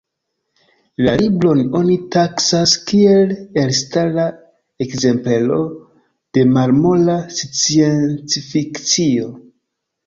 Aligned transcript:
La 1.07 1.11
libron 1.21 1.61
oni 1.79 1.97
taksas 2.15 2.73
kiel 2.93 3.35
elstara 3.65 4.27
ekzemplero 4.87 5.61
de 6.39 6.49
malmola 6.57 7.21
sciencfikcio. 7.39 9.33